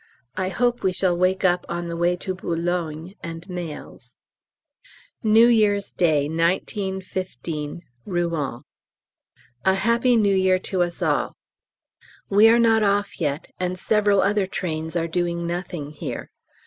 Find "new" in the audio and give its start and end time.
5.21-5.45, 10.15-10.35